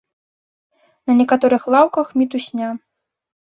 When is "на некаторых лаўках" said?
1.11-2.07